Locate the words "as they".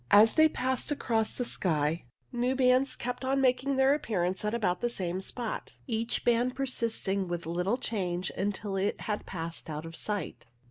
0.09-0.49